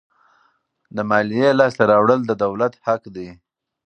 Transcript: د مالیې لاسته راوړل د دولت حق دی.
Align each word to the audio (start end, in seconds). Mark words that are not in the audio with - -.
د 0.95 0.97
مالیې 1.09 1.49
لاسته 1.59 1.83
راوړل 1.91 2.19
د 2.25 2.31
دولت 2.43 2.73
حق 2.85 3.01
دی. 3.15 3.29